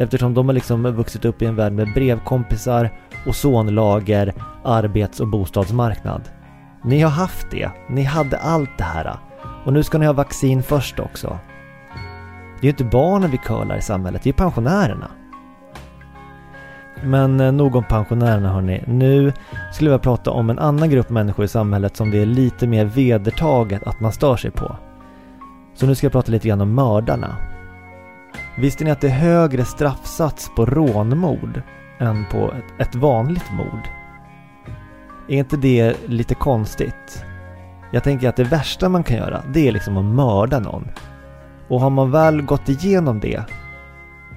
Eftersom 0.01 0.35
de 0.35 0.49
har 0.49 0.53
liksom 0.53 0.83
vuxit 0.83 1.25
upp 1.25 1.43
i 1.43 1.47
en 1.47 1.57
värld 1.57 1.73
med 1.73 1.95
brevkompisar, 1.95 2.91
ozonlager, 3.27 4.35
arbets 4.65 5.21
och 5.21 5.29
bostadsmarknad. 5.29 6.23
Ni 6.85 7.01
har 7.01 7.11
haft 7.11 7.51
det. 7.51 7.71
Ni 7.89 8.03
hade 8.03 8.39
allt 8.39 8.79
det 8.79 8.85
här. 8.85 9.17
Och 9.65 9.73
nu 9.73 9.83
ska 9.83 9.99
ni 9.99 10.07
ha 10.07 10.13
vaccin 10.13 10.63
först 10.63 11.01
också. 11.01 11.39
Det 12.61 12.61
är 12.61 12.65
ju 12.65 12.71
inte 12.71 12.85
barnen 12.85 13.31
vi 13.31 13.39
curlar 13.39 13.77
i 13.77 13.83
samhället, 13.83 14.23
det 14.23 14.31
är 14.31 14.35
pensionärerna. 14.35 15.11
Men 17.05 17.41
eh, 17.41 17.53
nog 17.53 17.77
om 17.77 17.85
pensionärerna 17.85 18.53
hörni. 18.53 18.85
Nu 18.87 19.33
skulle 19.73 19.91
jag 19.91 19.99
vilja 19.99 19.99
prata 19.99 20.31
om 20.31 20.51
en 20.51 20.59
annan 20.59 20.91
grupp 20.91 21.11
människor 21.11 21.45
i 21.45 21.49
samhället 21.49 21.97
som 21.97 22.11
det 22.11 22.19
är 22.19 22.27
lite 22.27 22.67
mer 22.67 22.85
vedertaget 22.85 23.87
att 23.87 24.01
man 24.01 24.13
stör 24.13 24.37
sig 24.37 24.51
på. 24.51 24.77
Så 25.75 25.87
nu 25.87 25.95
ska 25.95 26.05
jag 26.05 26.13
prata 26.13 26.33
lite 26.33 26.49
grann 26.49 26.61
om 26.61 26.75
mördarna. 26.75 27.50
Visste 28.61 28.85
ni 28.85 28.91
att 28.91 29.01
det 29.01 29.07
är 29.07 29.11
högre 29.11 29.65
straffsats 29.65 30.51
på 30.57 30.67
rånmord 30.67 31.63
än 31.99 32.25
på 32.31 32.53
ett, 32.53 32.89
ett 32.89 32.95
vanligt 32.95 33.53
mord? 33.53 33.89
Är 35.29 35.37
inte 35.37 35.57
det 35.57 35.97
lite 36.07 36.35
konstigt? 36.35 37.25
Jag 37.91 38.05
tänker 38.05 38.29
att 38.29 38.37
det 38.37 38.45
värsta 38.45 38.89
man 38.89 39.05
kan 39.05 39.17
göra, 39.17 39.43
det 39.49 39.69
är 39.69 39.73
liksom 39.73 39.97
att 39.97 40.05
mörda 40.05 40.59
någon. 40.59 40.89
Och 41.69 41.81
har 41.81 41.91
man 41.91 42.11
väl 42.11 42.43
gått 42.43 42.69
igenom 42.69 43.21
det, 43.21 43.43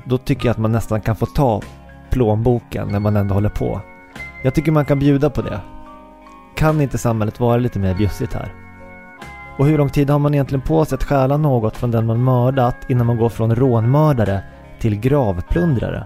då 0.05 0.17
tycker 0.17 0.45
jag 0.45 0.51
att 0.51 0.57
man 0.57 0.71
nästan 0.71 1.01
kan 1.01 1.15
få 1.15 1.25
ta 1.25 1.61
plånboken 2.09 2.87
när 2.87 2.99
man 2.99 3.15
ändå 3.15 3.33
håller 3.33 3.49
på. 3.49 3.81
Jag 4.43 4.53
tycker 4.53 4.71
man 4.71 4.85
kan 4.85 4.99
bjuda 4.99 5.29
på 5.29 5.41
det. 5.41 5.59
Kan 6.55 6.81
inte 6.81 6.97
samhället 6.97 7.39
vara 7.39 7.57
lite 7.57 7.79
mer 7.79 7.95
bjussigt 7.95 8.33
här? 8.33 8.62
Och 9.57 9.65
hur 9.65 9.77
lång 9.77 9.89
tid 9.89 10.09
har 10.09 10.19
man 10.19 10.33
egentligen 10.33 10.61
på 10.61 10.85
sig 10.85 10.95
att 10.95 11.03
stjäla 11.03 11.37
något 11.37 11.77
från 11.77 11.91
den 11.91 12.05
man 12.05 12.23
mördat 12.23 12.75
innan 12.87 13.07
man 13.07 13.17
går 13.17 13.29
från 13.29 13.55
rånmördare 13.55 14.43
till 14.79 14.99
gravplundrare? 14.99 16.03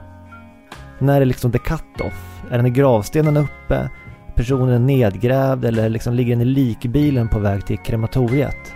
När 1.00 1.22
är 1.22 1.25
liksom 1.25 1.51
the 1.51 1.58
cut-off? 1.58 2.44
Är 2.51 2.58
den 2.58 2.66
i 2.66 2.70
gravstenen 2.70 3.38
uppe? 3.38 3.89
Personen 4.36 4.75
är 4.75 4.80
nedgrävd 4.80 5.66
eller 5.66 5.89
liksom 5.89 6.13
ligger 6.13 6.36
den 6.36 6.42
i 6.42 6.46
likbilen 6.46 7.27
på 7.27 7.39
väg 7.39 7.66
till 7.66 7.77
krematoriet? 7.77 8.74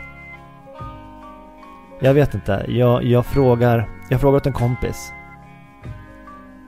Jag 2.00 2.14
vet 2.14 2.34
inte. 2.34 2.66
Jag, 2.68 3.04
jag 3.04 3.26
frågar, 3.26 3.90
jag 4.10 4.22
frågar 4.22 4.38
åt 4.38 4.46
en 4.46 4.54
kompis. 4.54 5.12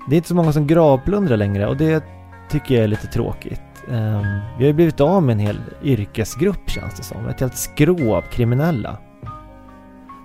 Det 0.09 0.15
är 0.15 0.17
inte 0.17 0.29
så 0.29 0.35
många 0.35 0.53
som 0.53 0.67
gravplundrar 0.67 1.37
längre 1.37 1.67
och 1.67 1.77
det 1.77 2.03
tycker 2.49 2.75
jag 2.75 2.83
är 2.83 2.87
lite 2.87 3.07
tråkigt. 3.07 3.72
Um, 3.87 4.39
vi 4.57 4.63
har 4.63 4.67
ju 4.67 4.73
blivit 4.73 5.01
av 5.01 5.23
med 5.23 5.33
en 5.33 5.39
hel 5.39 5.61
yrkesgrupp 5.83 6.69
känns 6.69 6.97
det 6.97 7.03
som. 7.03 7.27
Ett 7.27 7.39
helt 7.39 7.57
skrå 7.57 8.15
av 8.15 8.21
kriminella. 8.21 8.97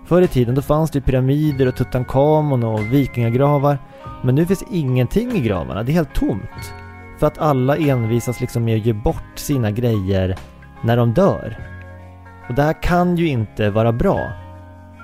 Förr 0.07 0.23
i 0.23 0.29
tiden 0.29 0.55
då 0.55 0.63
fanns 0.63 0.91
det 0.91 1.01
pyramider 1.01 1.69
och 1.69 1.77
Tutankhamon 1.77 2.65
och 2.65 2.93
vikingagravar. 2.93 3.79
Men 4.23 4.35
nu 4.35 4.47
finns 4.47 4.65
ingenting 4.71 5.33
i 5.33 5.41
gravarna, 5.41 5.83
det 5.83 5.93
är 5.93 5.95
helt 5.95 6.15
tomt. 6.15 6.73
För 7.19 7.27
att 7.27 7.39
alla 7.39 7.77
envisas 7.77 8.41
liksom 8.41 8.65
med 8.65 8.77
att 8.77 8.87
ge 8.87 8.93
bort 8.93 9.33
sina 9.35 9.71
grejer 9.71 10.37
när 10.83 10.97
de 10.97 11.15
dör. 11.15 11.59
Och 12.49 12.55
det 12.55 12.63
här 12.63 12.83
kan 12.83 13.17
ju 13.17 13.29
inte 13.29 13.71
vara 13.71 13.93
bra. 13.93 14.33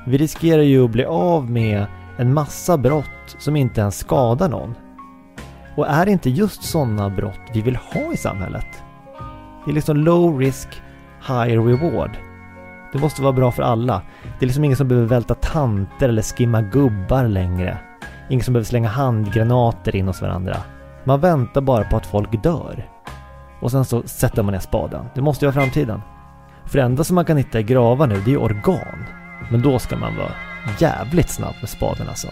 Vi 0.06 0.18
riskerar 0.18 0.62
ju 0.62 0.84
att 0.84 0.90
bli 0.90 1.04
av 1.04 1.50
med 1.50 1.86
en 2.16 2.34
massa 2.34 2.78
brott 2.78 3.36
som 3.38 3.56
inte 3.56 3.80
ens 3.80 3.98
skadar 3.98 4.48
någon. 4.48 4.74
Och 5.76 5.88
är 5.88 6.04
det 6.06 6.12
inte 6.12 6.30
just 6.30 6.62
sådana 6.62 7.10
brott 7.10 7.40
vi 7.52 7.62
vill 7.62 7.76
ha 7.76 8.12
i 8.12 8.16
samhället? 8.16 8.66
Det 9.64 9.70
är 9.70 9.74
liksom 9.74 9.96
low 9.96 10.38
risk, 10.38 10.68
high 11.28 11.62
reward. 11.66 12.10
Det 12.92 12.98
måste 12.98 13.22
vara 13.22 13.32
bra 13.32 13.52
för 13.52 13.62
alla. 13.62 14.02
Det 14.22 14.44
är 14.44 14.46
liksom 14.46 14.64
ingen 14.64 14.76
som 14.76 14.88
behöver 14.88 15.08
välta 15.08 15.34
tanter 15.34 16.08
eller 16.08 16.22
skimma 16.22 16.62
gubbar 16.62 17.28
längre. 17.28 17.78
Ingen 18.30 18.44
som 18.44 18.54
behöver 18.54 18.66
slänga 18.66 18.88
handgranater 18.88 19.96
in 19.96 20.06
hos 20.06 20.22
varandra. 20.22 20.56
Man 21.04 21.20
väntar 21.20 21.60
bara 21.60 21.84
på 21.84 21.96
att 21.96 22.06
folk 22.06 22.42
dör. 22.42 22.88
Och 23.60 23.70
sen 23.70 23.84
så 23.84 24.02
sätter 24.02 24.42
man 24.42 24.52
ner 24.52 24.60
spaden. 24.60 25.06
Det 25.14 25.22
måste 25.22 25.44
ju 25.44 25.50
vara 25.50 25.62
framtiden. 25.62 26.02
För 26.66 26.78
det 26.78 26.84
enda 26.84 27.04
som 27.04 27.14
man 27.14 27.24
kan 27.24 27.36
hitta 27.36 27.60
i 27.60 27.62
gravar 27.62 28.06
nu, 28.06 28.22
det 28.24 28.32
är 28.32 28.42
organ. 28.42 29.04
Men 29.50 29.62
då 29.62 29.78
ska 29.78 29.96
man 29.96 30.16
vara 30.16 30.32
jävligt 30.78 31.30
snabb 31.30 31.54
med 31.60 31.68
spaden 31.68 32.08
alltså. 32.08 32.28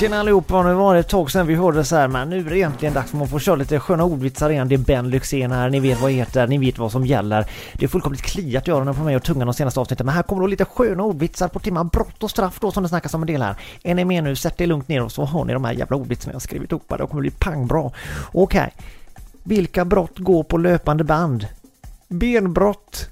Tjena 0.00 0.20
allihopa, 0.20 0.62
nu 0.62 0.74
var 0.74 0.94
det 0.94 1.00
ett 1.00 1.08
tag 1.08 1.30
sedan 1.30 1.46
vi 1.46 1.54
hörde 1.54 1.84
så 1.84 1.96
här 1.96 2.08
men 2.08 2.30
nu 2.30 2.38
är 2.38 2.50
det 2.50 2.58
egentligen 2.58 2.94
dags 2.94 3.10
för 3.10 3.22
att 3.22 3.30
få 3.30 3.38
köra 3.38 3.56
lite 3.56 3.80
sköna 3.80 4.04
ordvitsar 4.04 4.50
igen. 4.50 4.68
Det 4.68 4.74
är 4.74 4.78
Ben 4.78 5.10
Lyxzén 5.10 5.52
här, 5.52 5.70
ni 5.70 5.80
vet 5.80 6.00
vad 6.00 6.10
jag 6.10 6.16
heter, 6.16 6.46
ni 6.46 6.58
vet 6.58 6.78
vad 6.78 6.92
som 6.92 7.06
gäller. 7.06 7.46
Det 7.74 7.84
är 7.84 7.88
fullkomligt 7.88 8.22
kliat 8.22 8.68
i 8.68 8.70
öronen 8.70 8.94
på 8.94 9.02
mig 9.02 9.16
och 9.16 9.22
tungan 9.22 9.46
de 9.46 9.54
senaste 9.54 9.80
avsnitten 9.80 10.06
men 10.06 10.14
här 10.14 10.22
kommer 10.22 10.42
då 10.42 10.46
lite 10.46 10.64
sköna 10.64 11.02
ordvitsar 11.02 11.48
på 11.48 11.58
temat 11.58 11.92
brott 11.92 12.22
och 12.22 12.30
straff 12.30 12.58
då 12.60 12.70
som 12.70 12.82
det 12.82 12.88
snackas 12.88 13.14
om 13.14 13.22
en 13.22 13.26
del 13.26 13.42
här. 13.42 13.54
Är 13.82 13.94
ni 13.94 14.04
med 14.04 14.24
nu? 14.24 14.36
Sätt 14.36 14.60
er 14.60 14.66
lugnt 14.66 14.88
ner 14.88 15.02
och 15.02 15.12
så 15.12 15.24
hör 15.24 15.44
ni 15.44 15.52
de 15.52 15.64
här 15.64 15.72
jävla 15.72 15.96
ordvitsarna 15.96 16.32
jag 16.32 16.42
skrivit 16.42 16.72
ihop. 16.72 16.84
Det 16.88 17.06
kommer 17.06 17.20
bli 17.20 17.30
pangbra. 17.30 17.90
Okej. 18.32 18.74
Vilka 19.42 19.84
brott 19.84 20.18
går 20.18 20.42
på 20.42 20.56
löpande 20.56 21.04
band? 21.04 21.46
Benbrott. 22.08 23.08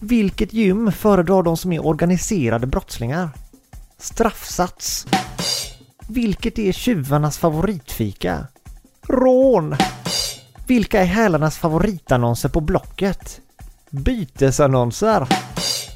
Vilket 0.00 0.52
gym 0.52 0.92
föredrar 0.92 1.42
de 1.42 1.56
som 1.56 1.72
är 1.72 1.86
organiserade 1.86 2.66
brottslingar? 2.66 3.28
Straffsats. 3.98 5.06
Vilket 6.12 6.58
är 6.58 6.72
tjuvarnas 6.72 7.38
favoritfika? 7.38 8.46
Rån! 9.08 9.76
Vilka 10.66 11.00
är 11.00 11.04
hälarnas 11.04 11.58
favoritannonser 11.58 12.48
på 12.48 12.60
Blocket? 12.60 13.40
Bytesannonser! 13.90 15.28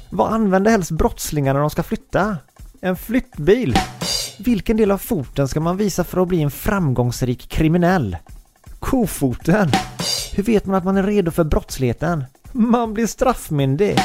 Vad 0.09 0.33
använder 0.33 0.71
helst 0.71 0.91
brottslingar 0.91 1.53
när 1.53 1.61
de 1.61 1.69
ska 1.69 1.83
flytta? 1.83 2.37
En 2.81 2.95
flyttbil! 2.95 3.79
Vilken 4.39 4.77
del 4.77 4.91
av 4.91 4.97
foten 4.97 5.47
ska 5.47 5.59
man 5.59 5.77
visa 5.77 6.03
för 6.03 6.21
att 6.21 6.27
bli 6.27 6.41
en 6.41 6.51
framgångsrik 6.51 7.49
kriminell? 7.49 8.17
Kofoten! 8.79 9.71
Hur 10.33 10.43
vet 10.43 10.65
man 10.65 10.75
att 10.75 10.85
man 10.85 10.97
är 10.97 11.03
redo 11.03 11.31
för 11.31 11.43
brottsligheten? 11.43 12.23
Man 12.51 12.93
blir 12.93 13.07
straffmyndig! 13.07 13.99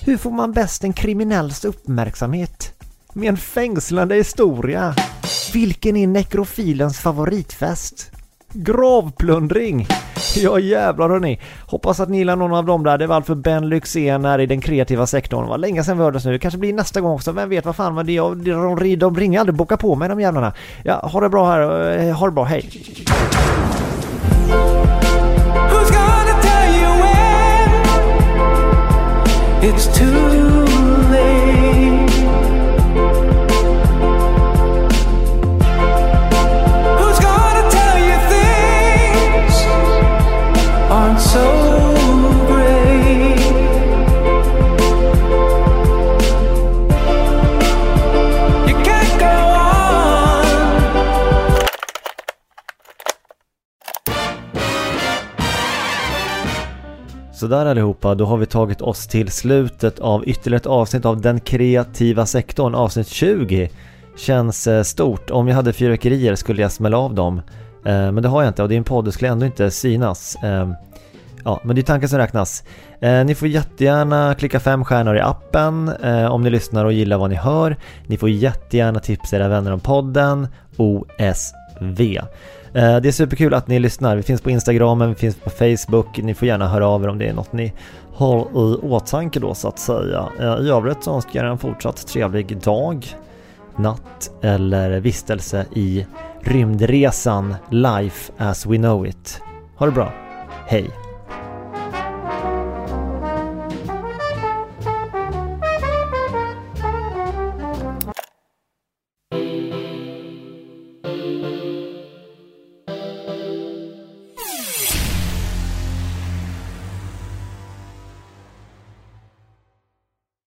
Hur 0.00 0.16
får 0.16 0.30
man 0.30 0.52
bäst 0.52 0.84
en 0.84 0.92
kriminells 0.92 1.64
uppmärksamhet? 1.64 2.74
Med 3.12 3.28
en 3.28 3.36
fängslande 3.36 4.14
historia. 4.14 4.94
Vilken 5.52 5.96
är 5.96 6.06
nekrofilens 6.06 6.98
favoritfest? 6.98 8.10
Gravplundring! 8.52 9.86
Ja 10.36 10.58
jävlar 10.58 11.08
hörni. 11.08 11.40
Hoppas 11.66 12.00
att 12.00 12.08
ni 12.08 12.18
gillar 12.18 12.36
någon 12.36 12.54
av 12.54 12.64
dem 12.66 12.84
där. 12.84 12.98
Det 12.98 13.06
var 13.06 13.16
allt 13.16 13.26
för 13.26 13.34
Ben 13.34 13.68
Lyxzén 13.68 14.24
här 14.24 14.38
i 14.38 14.46
den 14.46 14.60
kreativa 14.60 15.06
sektorn. 15.06 15.44
Det 15.44 15.50
var 15.50 15.58
länge 15.58 15.84
sedan 15.84 15.98
vi 15.98 16.04
hördes 16.04 16.24
nu. 16.24 16.32
Det 16.32 16.38
kanske 16.38 16.58
blir 16.58 16.72
nästa 16.72 17.00
gång 17.00 17.12
också. 17.12 17.32
Vem 17.32 17.48
vet 17.48 17.64
vad 17.64 17.76
fan. 17.76 17.94
Men 17.94 18.06
det, 18.06 18.16
de, 18.18 18.44
de, 18.44 18.96
de 18.96 19.16
ringer 19.16 19.40
aldrig 19.40 19.56
boka 19.56 19.76
på 19.76 19.96
mig 19.96 20.08
de 20.08 20.20
jävlarna. 20.20 20.52
Ja, 20.84 20.94
ha 20.94 21.20
det 21.20 21.28
bra 21.28 21.50
här. 21.50 21.98
Eh, 21.98 22.14
ha 22.16 22.26
det 22.26 22.32
bra. 22.32 22.44
Hej! 22.44 22.70
Who's 25.70 25.90
gonna 25.90 26.40
tell 26.42 26.74
you 26.74 27.02
when 27.02 27.90
it's 29.72 29.98
too 29.98 30.49
Sådär 57.50 57.66
allihopa, 57.66 58.14
då 58.14 58.24
har 58.24 58.36
vi 58.36 58.46
tagit 58.46 58.80
oss 58.80 59.06
till 59.06 59.30
slutet 59.30 59.98
av 59.98 60.28
ytterligare 60.28 60.60
ett 60.60 60.66
avsnitt 60.66 61.04
av 61.04 61.20
Den 61.20 61.40
kreativa 61.40 62.26
sektorn, 62.26 62.74
avsnitt 62.74 63.08
20. 63.08 63.70
Känns 64.16 64.66
eh, 64.66 64.82
stort, 64.82 65.30
om 65.30 65.48
jag 65.48 65.54
hade 65.54 65.72
fyrverkerier 65.72 66.34
skulle 66.34 66.62
jag 66.62 66.72
smälla 66.72 66.98
av 66.98 67.14
dem. 67.14 67.38
Eh, 67.84 68.12
men 68.12 68.22
det 68.22 68.28
har 68.28 68.42
jag 68.42 68.50
inte 68.50 68.62
och 68.62 68.68
det 68.68 68.74
är 68.74 68.76
en 68.76 68.84
podd, 68.84 69.04
det 69.04 69.12
skulle 69.12 69.30
ändå 69.30 69.46
inte 69.46 69.70
synas. 69.70 70.36
Eh, 70.42 70.70
ja, 71.44 71.60
men 71.64 71.76
det 71.76 71.80
är 71.80 71.82
tanken 71.82 72.08
som 72.08 72.18
räknas. 72.18 72.64
Eh, 73.00 73.24
ni 73.24 73.34
får 73.34 73.48
jättegärna 73.48 74.34
klicka 74.34 74.60
fem 74.60 74.84
stjärnor 74.84 75.16
i 75.16 75.20
appen 75.20 75.88
eh, 76.02 76.26
om 76.26 76.42
ni 76.42 76.50
lyssnar 76.50 76.84
och 76.84 76.92
gillar 76.92 77.18
vad 77.18 77.30
ni 77.30 77.36
hör. 77.36 77.76
Ni 78.06 78.16
får 78.16 78.30
jättegärna 78.30 79.00
tipsa 79.00 79.36
era 79.36 79.48
vänner 79.48 79.72
om 79.72 79.80
podden 79.80 80.48
OSV. 80.76 82.20
Eh, 82.74 82.96
det 82.96 83.08
är 83.08 83.12
superkul 83.12 83.54
att 83.54 83.68
ni 83.68 83.78
lyssnar. 83.78 84.16
Vi 84.16 84.22
finns 84.22 84.40
på 84.40 84.50
Instagram, 84.50 85.08
vi 85.08 85.14
finns 85.14 85.36
på 85.36 85.50
Facebook. 85.50 86.18
Ni 86.18 86.34
får 86.34 86.48
gärna 86.48 86.68
höra 86.68 86.88
av 86.88 87.04
er 87.04 87.08
om 87.08 87.18
det 87.18 87.28
är 87.28 87.34
något 87.34 87.52
ni 87.52 87.72
har 88.14 88.40
i 88.40 88.76
åtanke 88.82 89.40
då 89.40 89.54
så 89.54 89.68
att 89.68 89.78
säga. 89.78 90.28
Eh, 90.40 90.66
I 90.66 90.70
övrigt 90.70 91.04
så 91.04 91.14
önskar 91.14 91.40
jag 91.40 91.46
er 91.46 91.50
en 91.50 91.58
fortsatt 91.58 92.06
trevlig 92.06 92.58
dag, 92.58 93.06
natt 93.76 94.30
eller 94.42 95.00
vistelse 95.00 95.66
i 95.74 96.06
rymdresan 96.40 97.54
Life 97.70 98.32
as 98.38 98.66
we 98.66 98.76
know 98.76 99.06
it. 99.06 99.40
Ha 99.76 99.86
det 99.86 99.92
bra. 99.92 100.12
Hej! 100.66 100.99